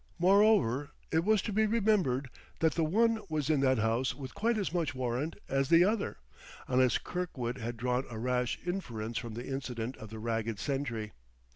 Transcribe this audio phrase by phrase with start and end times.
[0.17, 4.57] Moreover, it was to be remembered that the one was in that house with quite
[4.57, 6.17] as much warrant as the other,
[6.67, 11.11] unless Kirkwood had drawn a rash inference from the incident of the ragged sentry.